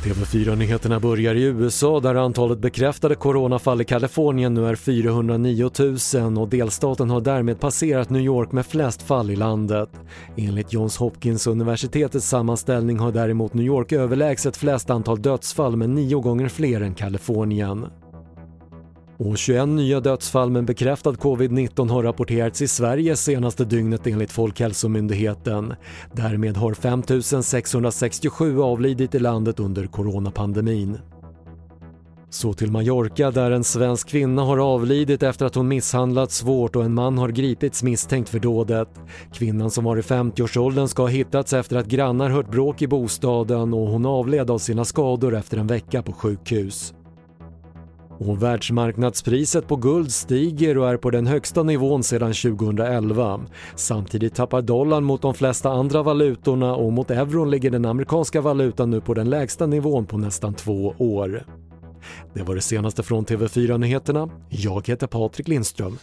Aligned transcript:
TV4-nyheterna 0.00 1.00
börjar 1.00 1.34
i 1.34 1.42
USA 1.42 2.00
där 2.00 2.14
antalet 2.14 2.58
bekräftade 2.58 3.14
coronafall 3.14 3.80
i 3.80 3.84
Kalifornien 3.84 4.54
nu 4.54 4.66
är 4.66 4.74
409 4.74 5.70
000 6.14 6.38
och 6.38 6.48
delstaten 6.48 7.10
har 7.10 7.20
därmed 7.20 7.60
passerat 7.60 8.10
New 8.10 8.22
York 8.22 8.52
med 8.52 8.66
flest 8.66 9.02
fall 9.02 9.30
i 9.30 9.36
landet. 9.36 9.90
Enligt 10.36 10.72
Johns 10.72 10.96
Hopkins 10.96 11.46
universitetets 11.46 12.26
sammanställning 12.26 12.98
har 12.98 13.12
däremot 13.12 13.54
New 13.54 13.66
York 13.66 13.92
överlägset 13.92 14.56
flest 14.56 14.90
antal 14.90 15.22
dödsfall 15.22 15.76
med 15.76 15.90
nio 15.90 16.20
gånger 16.20 16.48
fler 16.48 16.80
än 16.80 16.94
Kalifornien. 16.94 17.86
Och 19.24 19.38
21 19.38 19.68
nya 19.68 20.00
dödsfall 20.00 20.50
med 20.50 20.64
bekräftad 20.64 21.10
covid-19 21.10 21.88
har 21.88 22.02
rapporterats 22.02 22.62
i 22.62 22.68
Sverige 22.68 23.16
senaste 23.16 23.64
dygnet 23.64 24.06
enligt 24.06 24.30
Folkhälsomyndigheten. 24.30 25.74
Därmed 26.12 26.56
har 26.56 26.74
5 26.74 27.02
667 27.42 28.60
avlidit 28.60 29.14
i 29.14 29.18
landet 29.18 29.60
under 29.60 29.86
coronapandemin. 29.86 30.98
Så 32.30 32.52
till 32.52 32.70
Mallorca 32.70 33.30
där 33.30 33.50
en 33.50 33.64
svensk 33.64 34.08
kvinna 34.08 34.42
har 34.42 34.58
avlidit 34.58 35.22
efter 35.22 35.46
att 35.46 35.54
hon 35.54 35.68
misshandlats 35.68 36.36
svårt 36.36 36.76
och 36.76 36.84
en 36.84 36.94
man 36.94 37.18
har 37.18 37.28
gripits 37.28 37.82
misstänkt 37.82 38.28
för 38.28 38.38
dådet. 38.38 38.88
Kvinnan 39.32 39.70
som 39.70 39.84
var 39.84 39.96
i 39.96 40.00
50-årsåldern 40.00 40.88
ska 40.88 41.02
ha 41.02 41.08
hittats 41.08 41.52
efter 41.52 41.76
att 41.76 41.86
grannar 41.86 42.30
hört 42.30 42.50
bråk 42.50 42.82
i 42.82 42.86
bostaden 42.86 43.74
och 43.74 43.88
hon 43.88 44.06
avled 44.06 44.50
av 44.50 44.58
sina 44.58 44.84
skador 44.84 45.36
efter 45.36 45.58
en 45.58 45.66
vecka 45.66 46.02
på 46.02 46.12
sjukhus. 46.12 46.94
Och 48.20 48.42
världsmarknadspriset 48.42 49.68
på 49.68 49.76
guld 49.76 50.12
stiger 50.12 50.78
och 50.78 50.88
är 50.88 50.96
på 50.96 51.10
den 51.10 51.26
högsta 51.26 51.62
nivån 51.62 52.02
sedan 52.02 52.32
2011. 52.32 53.40
Samtidigt 53.74 54.34
tappar 54.34 54.62
dollarn 54.62 55.04
mot 55.04 55.22
de 55.22 55.34
flesta 55.34 55.70
andra 55.70 56.02
valutorna 56.02 56.74
och 56.74 56.92
mot 56.92 57.10
euron 57.10 57.50
ligger 57.50 57.70
den 57.70 57.84
amerikanska 57.84 58.40
valutan 58.40 58.90
nu 58.90 59.00
på 59.00 59.14
den 59.14 59.30
lägsta 59.30 59.66
nivån 59.66 60.06
på 60.06 60.18
nästan 60.18 60.54
två 60.54 60.94
år. 60.98 61.44
Det 62.34 62.42
var 62.42 62.54
det 62.54 62.60
senaste 62.60 63.02
från 63.02 63.24
TV4 63.24 63.78
Nyheterna. 63.78 64.28
Jag 64.48 64.88
heter 64.88 65.06
Patrik 65.06 65.48
Lindström. 65.48 65.98